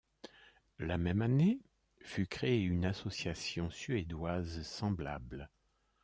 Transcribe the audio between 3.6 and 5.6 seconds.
suédoise semblable.